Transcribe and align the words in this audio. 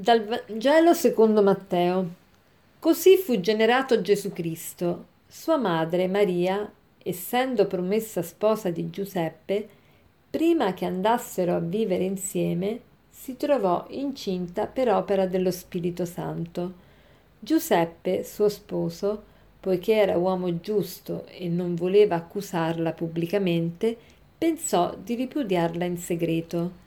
Dal 0.00 0.24
Vangelo 0.24 0.94
secondo 0.94 1.42
Matteo. 1.42 2.08
Così 2.78 3.16
fu 3.16 3.40
generato 3.40 4.00
Gesù 4.00 4.32
Cristo. 4.32 5.06
Sua 5.26 5.56
madre 5.56 6.06
Maria, 6.06 6.70
essendo 7.02 7.66
promessa 7.66 8.22
sposa 8.22 8.70
di 8.70 8.90
Giuseppe, 8.90 9.68
prima 10.30 10.72
che 10.72 10.84
andassero 10.84 11.56
a 11.56 11.58
vivere 11.58 12.04
insieme, 12.04 12.78
si 13.10 13.36
trovò 13.36 13.86
incinta 13.88 14.68
per 14.68 14.88
opera 14.88 15.26
dello 15.26 15.50
Spirito 15.50 16.04
Santo. 16.04 16.74
Giuseppe, 17.40 18.22
suo 18.22 18.48
sposo, 18.48 19.24
poiché 19.58 19.94
era 19.94 20.16
uomo 20.16 20.60
giusto 20.60 21.26
e 21.26 21.48
non 21.48 21.74
voleva 21.74 22.14
accusarla 22.14 22.92
pubblicamente, 22.92 23.96
pensò 24.38 24.94
di 24.94 25.16
ripudiarla 25.16 25.84
in 25.84 25.98
segreto. 25.98 26.86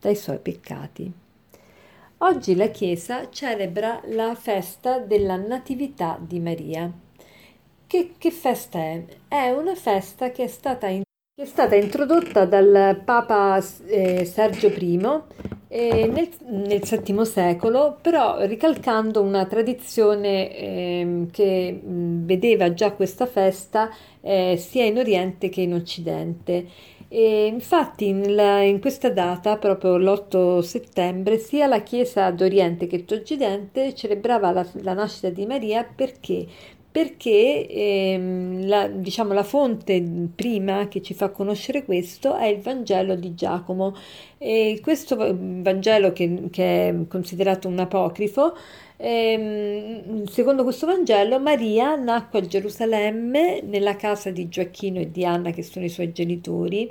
dai 0.00 0.16
suoi 0.16 0.38
peccati. 0.38 1.12
Oggi 2.22 2.54
la 2.54 2.68
Chiesa 2.68 3.30
celebra 3.30 4.00
la 4.06 4.34
festa 4.34 4.98
della 4.98 5.36
Natività 5.36 6.18
di 6.20 6.38
Maria. 6.40 6.90
Che, 7.86 8.14
che 8.18 8.30
festa 8.30 8.78
è? 8.78 9.04
È 9.26 9.50
una 9.50 9.74
festa 9.74 10.30
che 10.30 10.44
è 10.44 10.46
stata, 10.46 10.86
in, 10.86 11.02
che 11.34 11.42
è 11.42 11.46
stata 11.46 11.74
introdotta 11.76 12.44
dal 12.44 13.00
Papa 13.04 13.62
eh, 13.86 14.24
Sergio 14.24 14.68
I 14.68 15.00
eh, 15.68 16.06
nel, 16.08 16.28
nel 16.46 16.80
VII 16.80 17.24
secolo, 17.24 17.96
però 18.00 18.44
ricalcando 18.44 19.22
una 19.22 19.46
tradizione 19.46 20.56
eh, 20.56 21.26
che 21.30 21.72
mh, 21.72 22.26
vedeva 22.26 22.74
già 22.74 22.92
questa 22.92 23.26
festa 23.26 23.90
eh, 24.20 24.56
sia 24.58 24.84
in 24.84 24.98
Oriente 24.98 25.48
che 25.48 25.62
in 25.62 25.74
Occidente. 25.74 26.66
E 27.12 27.46
infatti 27.46 28.06
in, 28.06 28.22
in, 28.62 28.80
questa 28.80 29.10
data, 29.10 29.56
proprio 29.56 29.96
l'8 29.96 30.60
settembre, 30.60 31.38
sia 31.38 31.66
la 31.66 31.82
Chiesa 31.82 32.30
d'Oriente 32.30 32.86
che 32.86 33.04
d'Occidente 33.04 33.96
celebrava 33.96 34.52
la, 34.52 34.64
la 34.82 34.92
nascita 34.92 35.28
di 35.28 35.44
Maria 35.44 35.82
perché 35.82 36.46
perché 36.90 37.68
ehm, 37.68 38.66
la, 38.66 38.88
diciamo, 38.88 39.32
la 39.32 39.44
fonte 39.44 40.02
prima 40.34 40.88
che 40.88 41.00
ci 41.02 41.14
fa 41.14 41.30
conoscere 41.30 41.84
questo 41.84 42.34
è 42.36 42.46
il 42.46 42.60
Vangelo 42.60 43.14
di 43.14 43.34
Giacomo. 43.34 43.94
E 44.38 44.80
questo 44.82 45.16
Vangelo, 45.16 46.12
che, 46.12 46.48
che 46.50 46.88
è 46.88 46.94
considerato 47.06 47.68
un 47.68 47.78
apocrifo, 47.78 48.56
ehm, 48.96 50.24
secondo 50.24 50.64
questo 50.64 50.86
Vangelo, 50.86 51.38
Maria 51.38 51.94
nacque 51.94 52.40
a 52.40 52.46
Gerusalemme 52.46 53.60
nella 53.62 53.94
casa 53.96 54.30
di 54.30 54.48
Gioacchino 54.48 54.98
e 55.00 55.10
di 55.10 55.24
Anna, 55.24 55.50
che 55.52 55.62
sono 55.62 55.84
i 55.84 55.88
suoi 55.90 56.12
genitori, 56.12 56.90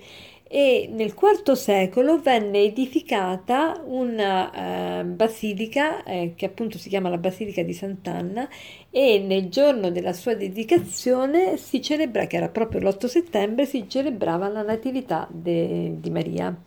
e 0.52 0.90
nel 0.92 1.14
IV 1.16 1.52
secolo 1.52 2.20
venne 2.20 2.64
edificata 2.64 3.84
una 3.86 5.02
uh, 5.02 5.06
basilica 5.06 6.04
eh, 6.04 6.34
che 6.36 6.48
appunto 6.48 6.80
si 6.80 6.90
chiama 6.90 7.08
la 7.10 7.20
Basilica 7.20 7.62
di 7.62 7.74
Sant'Anna 7.74 8.50
e 8.90 9.20
nel 9.20 9.50
giorno 9.50 9.92
della 9.92 10.12
sua 10.12 10.34
dedicazione 10.34 11.58
si 11.58 11.84
celebra, 11.84 12.26
che 12.26 12.38
era 12.38 12.50
proprio 12.50 12.82
l'8 12.82 13.06
settembre, 13.06 13.68
si 13.68 13.88
celebrava 13.88 14.48
la 14.48 14.64
Natività 14.64 15.28
de, 15.30 15.98
di 16.00 16.10
Maria 16.10 16.60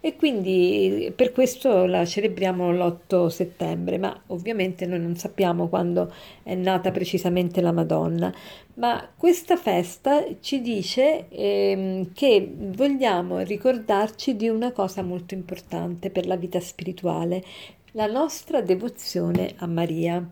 e 0.00 0.16
quindi 0.16 1.12
per 1.14 1.30
questo 1.30 1.84
la 1.84 2.06
celebriamo 2.06 2.72
l'8 2.72 3.26
settembre, 3.26 3.98
ma 3.98 4.18
ovviamente 4.28 4.86
noi 4.86 5.00
non 5.00 5.14
sappiamo 5.16 5.68
quando 5.68 6.10
è 6.42 6.54
nata 6.54 6.90
precisamente 6.90 7.60
la 7.60 7.72
Madonna, 7.72 8.32
ma 8.74 9.06
questa 9.14 9.56
festa 9.56 10.24
ci 10.40 10.62
dice 10.62 11.28
ehm, 11.28 12.12
che 12.14 12.50
vogliamo 12.56 13.40
ricordarci 13.40 14.36
di 14.36 14.48
una 14.48 14.72
cosa 14.72 15.02
molto 15.02 15.34
importante 15.34 16.08
per 16.08 16.26
la 16.26 16.36
vita 16.36 16.60
spirituale, 16.60 17.44
la 17.92 18.06
nostra 18.06 18.60
devozione 18.60 19.54
a 19.58 19.66
Maria. 19.66 20.26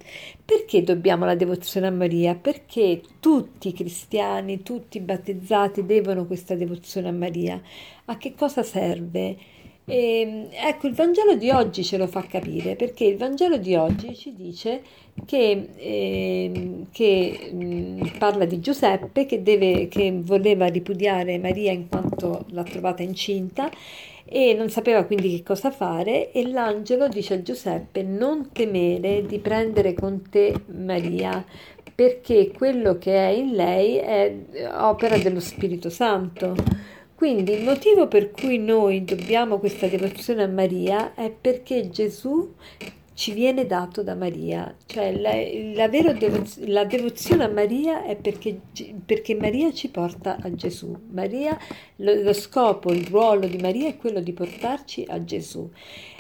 Perché 0.44 0.82
dobbiamo 0.82 1.24
la 1.24 1.34
devozione 1.34 1.86
a 1.86 1.90
Maria? 1.90 2.34
Perché 2.34 3.02
tutti 3.20 3.68
i 3.68 3.72
cristiani, 3.72 4.62
tutti 4.62 4.98
i 4.98 5.02
battezzati 5.02 5.84
devono 5.84 6.26
questa 6.26 6.54
devozione 6.54 7.08
a 7.08 7.12
Maria. 7.12 7.60
A 8.06 8.16
che 8.16 8.34
cosa 8.34 8.62
serve? 8.62 9.36
E, 9.88 10.20
ehm, 10.20 10.48
ecco, 10.52 10.86
il 10.86 10.94
Vangelo 10.94 11.34
di 11.34 11.50
oggi 11.50 11.82
ce 11.82 11.96
lo 11.96 12.06
fa 12.06 12.22
capire 12.26 12.76
perché 12.76 13.04
il 13.04 13.16
Vangelo 13.16 13.56
di 13.56 13.74
oggi 13.74 14.14
ci 14.14 14.34
dice 14.34 14.82
che, 15.24 15.70
eh, 15.76 16.84
che 16.92 17.50
mh, 17.52 18.18
parla 18.18 18.44
di 18.44 18.60
Giuseppe 18.60 19.24
che, 19.24 19.42
deve, 19.42 19.88
che 19.88 20.12
voleva 20.22 20.66
ripudiare 20.66 21.38
Maria 21.38 21.72
in 21.72 21.88
quanto 21.88 22.44
l'ha 22.50 22.64
trovata 22.64 23.02
incinta 23.02 23.70
e 24.30 24.54
non 24.54 24.68
sapeva 24.68 25.04
quindi 25.04 25.36
che 25.36 25.42
cosa 25.42 25.70
fare 25.70 26.30
e 26.32 26.46
l'angelo 26.48 27.08
dice 27.08 27.34
a 27.34 27.42
Giuseppe 27.42 28.02
non 28.02 28.50
temere 28.52 29.24
di 29.24 29.38
prendere 29.38 29.94
con 29.94 30.28
te 30.28 30.54
Maria 30.66 31.44
perché 31.94 32.52
quello 32.56 32.96
che 32.98 33.12
è 33.12 33.30
in 33.30 33.54
lei 33.54 33.96
è 33.96 34.32
opera 34.78 35.18
dello 35.18 35.40
Spirito 35.40 35.90
Santo. 35.90 36.54
Quindi 37.12 37.52
il 37.52 37.64
motivo 37.64 38.06
per 38.06 38.30
cui 38.30 38.58
noi 38.58 39.04
dobbiamo 39.04 39.58
questa 39.58 39.88
devozione 39.88 40.44
a 40.44 40.46
Maria 40.46 41.14
è 41.14 41.28
perché 41.28 41.88
Gesù 41.90 42.54
ci 43.18 43.32
viene 43.32 43.66
dato 43.66 44.04
da 44.04 44.14
Maria, 44.14 44.72
cioè 44.86 45.10
la, 45.12 45.32
la, 45.74 45.88
devoz- 45.88 46.64
la 46.66 46.84
devozione 46.84 47.42
a 47.42 47.48
Maria 47.48 48.04
è 48.04 48.14
perché, 48.14 48.60
perché, 49.04 49.34
Maria 49.34 49.72
ci 49.72 49.88
porta 49.88 50.38
a 50.40 50.54
Gesù. 50.54 50.96
Maria, 51.10 51.58
lo, 51.96 52.14
lo, 52.22 52.32
scopo, 52.32 52.92
il 52.92 53.08
ruolo 53.08 53.48
di 53.48 53.58
Maria 53.58 53.88
è 53.88 53.96
quello 53.96 54.20
di 54.20 54.32
portarci 54.32 55.04
a 55.08 55.24
Gesù. 55.24 55.68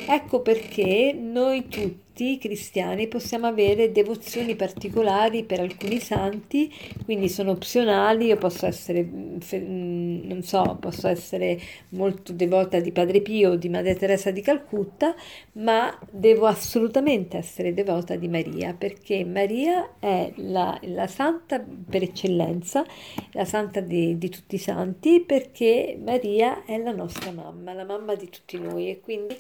Ecco 0.08 0.40
perché 0.40 1.12
noi 1.16 1.68
tutti 1.68 2.07
cristiani 2.38 3.06
possiamo 3.06 3.46
avere 3.46 3.92
devozioni 3.92 4.56
particolari 4.56 5.44
per 5.44 5.60
alcuni 5.60 6.00
santi, 6.00 6.72
quindi 7.04 7.28
sono 7.28 7.52
opzionali, 7.52 8.26
io 8.26 8.36
posso 8.36 8.66
essere, 8.66 9.02
mm, 9.04 10.26
non 10.26 10.42
so, 10.42 10.76
posso 10.80 11.06
essere 11.06 11.58
molto 11.90 12.32
devota 12.32 12.80
di 12.80 12.90
Padre 12.92 13.20
Pio 13.20 13.52
o 13.52 13.56
di 13.56 13.68
Madre 13.68 13.94
Teresa 13.94 14.30
di 14.30 14.40
Calcutta, 14.40 15.14
ma 15.52 15.96
devo 16.10 16.46
assolutamente 16.46 17.36
essere 17.36 17.72
devota 17.72 18.16
di 18.16 18.28
Maria, 18.28 18.74
perché 18.74 19.24
Maria 19.24 19.94
è 19.98 20.32
la, 20.36 20.78
la 20.82 21.06
santa 21.06 21.64
per 21.88 22.02
eccellenza, 22.02 22.84
la 23.32 23.44
santa 23.44 23.80
di, 23.80 24.18
di 24.18 24.28
tutti 24.28 24.56
i 24.56 24.58
santi, 24.58 25.20
perché 25.20 25.98
Maria 26.04 26.64
è 26.64 26.76
la 26.78 26.92
nostra 26.92 27.30
mamma, 27.30 27.72
la 27.72 27.84
mamma 27.84 28.14
di 28.14 28.28
tutti 28.28 28.58
noi 28.58 28.90
e 28.90 29.00
quindi 29.00 29.36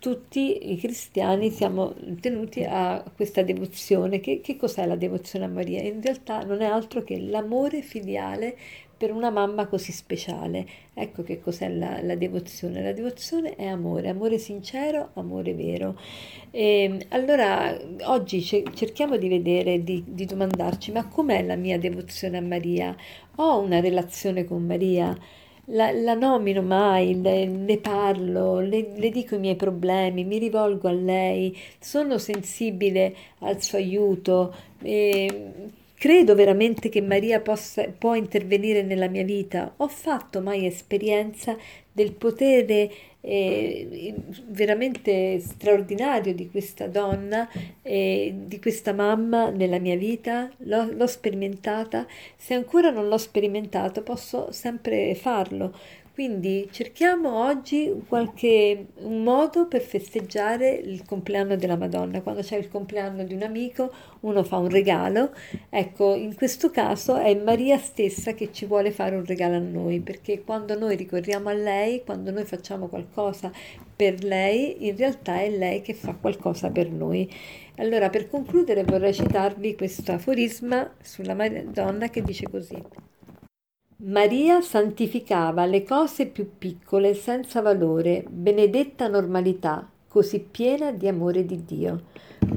tutti 0.00 0.72
i 0.72 0.78
cristiani 0.78 1.50
siamo 1.50 1.94
tenuti 2.20 2.64
a 2.64 3.04
questa 3.14 3.42
devozione. 3.42 4.18
Che, 4.18 4.40
che, 4.40 4.56
cos'è 4.56 4.86
la 4.86 4.96
devozione 4.96 5.44
a 5.44 5.48
Maria? 5.48 5.82
In 5.82 6.00
realtà 6.02 6.42
non 6.42 6.62
è 6.62 6.66
altro 6.66 7.04
che 7.04 7.20
l'amore 7.20 7.82
filiale 7.82 8.56
per 8.96 9.12
una 9.12 9.30
mamma 9.30 9.66
così 9.66 9.92
speciale. 9.92 10.66
Ecco 10.94 11.22
che 11.22 11.40
cos'è 11.40 11.68
la, 11.68 12.00
la 12.02 12.16
devozione. 12.16 12.82
La 12.82 12.92
devozione 12.92 13.54
è 13.56 13.66
amore, 13.66 14.08
amore 14.08 14.38
sincero, 14.38 15.10
amore 15.14 15.54
vero. 15.54 15.98
E, 16.50 16.82
ehm, 16.82 16.98
allora, 17.08 17.78
oggi 18.04 18.42
cerchiamo 18.42 19.18
di 19.18 19.28
vedere, 19.28 19.84
di, 19.84 20.02
di 20.06 20.24
domandarci, 20.24 20.92
ma 20.92 21.06
com'è 21.06 21.42
la 21.42 21.56
mia 21.56 21.78
devozione 21.78 22.38
a 22.38 22.42
Maria? 22.42 22.96
Ho 23.36 23.58
una 23.60 23.80
relazione 23.80 24.44
con 24.44 24.64
Maria? 24.64 25.14
La, 25.70 25.92
la 25.92 26.14
nomino 26.14 26.62
mai, 26.62 27.20
le, 27.20 27.46
le 27.46 27.78
parlo, 27.78 28.60
le, 28.60 28.92
le, 28.96 29.10
dico 29.10 29.34
i 29.34 29.38
miei 29.38 29.56
problemi, 29.56 30.24
mi 30.24 30.38
rivolgo 30.38 30.88
a 30.88 30.92
lei, 30.92 31.56
sono 31.78 32.18
sensibile 32.18 33.14
al 33.40 33.62
suo 33.62 33.78
aiuto. 33.78 34.54
E 34.82 35.52
credo 35.94 36.34
veramente 36.34 36.88
che 36.88 37.00
Maria 37.00 37.40
possa, 37.40 37.84
può 37.96 38.14
intervenire 38.14 38.82
nella 38.82 39.08
mia 39.08 39.24
vita. 39.24 39.74
Ho 39.76 39.88
fatto 39.88 40.40
mai 40.40 40.66
esperienza 40.66 41.56
del 42.00 42.12
potere 42.12 42.90
eh, 43.22 44.14
veramente 44.46 45.38
straordinario 45.40 46.34
di 46.34 46.48
questa 46.50 46.86
donna, 46.86 47.48
eh, 47.82 48.32
di 48.34 48.58
questa 48.58 48.94
mamma 48.94 49.50
nella 49.50 49.78
mia 49.78 49.96
vita, 49.96 50.50
l'ho, 50.58 50.90
l'ho 50.90 51.06
sperimentata, 51.06 52.06
se 52.36 52.54
ancora 52.54 52.90
non 52.90 53.08
l'ho 53.08 53.18
sperimentato 53.18 54.02
posso 54.02 54.50
sempre 54.52 55.14
farlo. 55.14 55.74
Quindi 56.20 56.68
cerchiamo 56.70 57.46
oggi 57.46 57.90
qualche 58.06 58.88
un 58.96 59.22
modo 59.22 59.66
per 59.66 59.80
festeggiare 59.80 60.68
il 60.68 61.02
compleanno 61.06 61.56
della 61.56 61.78
Madonna. 61.78 62.20
Quando 62.20 62.42
c'è 62.42 62.58
il 62.58 62.68
compleanno 62.68 63.24
di 63.24 63.32
un 63.32 63.40
amico, 63.40 63.90
uno 64.20 64.44
fa 64.44 64.58
un 64.58 64.68
regalo. 64.68 65.32
Ecco, 65.70 66.14
in 66.14 66.34
questo 66.34 66.70
caso 66.70 67.16
è 67.16 67.34
Maria 67.34 67.78
stessa 67.78 68.34
che 68.34 68.52
ci 68.52 68.66
vuole 68.66 68.90
fare 68.90 69.16
un 69.16 69.24
regalo 69.24 69.54
a 69.54 69.60
noi, 69.60 70.00
perché 70.00 70.42
quando 70.44 70.78
noi 70.78 70.94
ricorriamo 70.94 71.48
a 71.48 71.54
lei, 71.54 72.04
quando 72.04 72.30
noi 72.30 72.44
facciamo 72.44 72.88
qualcosa 72.88 73.50
per 73.96 74.22
lei, 74.22 74.88
in 74.88 74.96
realtà 74.98 75.40
è 75.40 75.48
lei 75.48 75.80
che 75.80 75.94
fa 75.94 76.12
qualcosa 76.12 76.68
per 76.68 76.90
noi. 76.90 77.32
Allora, 77.76 78.10
per 78.10 78.28
concludere 78.28 78.84
vorrei 78.84 79.14
citarvi 79.14 79.74
questo 79.74 80.12
aforisma 80.12 80.92
sulla 81.00 81.32
Madonna 81.32 82.10
che 82.10 82.20
dice 82.20 82.44
così. 82.50 83.08
Maria 84.02 84.62
santificava 84.62 85.66
le 85.66 85.82
cose 85.82 86.24
più 86.24 86.52
piccole 86.56 87.12
senza 87.12 87.60
valore, 87.60 88.24
benedetta 88.26 89.08
normalità, 89.08 89.86
così 90.08 90.40
piena 90.40 90.90
di 90.90 91.06
amore 91.06 91.44
di 91.44 91.66
Dio. 91.66 92.04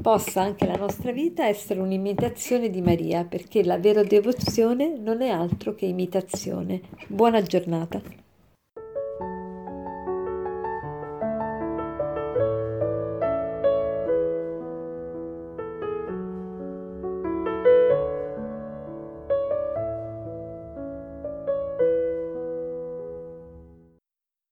Possa 0.01 0.41
anche 0.41 0.65
la 0.65 0.77
nostra 0.77 1.11
vita 1.11 1.45
essere 1.45 1.81
un'imitazione 1.81 2.69
di 2.69 2.81
Maria, 2.81 3.25
perché 3.25 3.61
la 3.61 3.77
vera 3.77 4.03
devozione 4.03 4.97
non 4.97 5.21
è 5.21 5.27
altro 5.27 5.75
che 5.75 5.85
imitazione. 5.85 6.79
Buona 7.07 7.41
giornata. 7.41 8.22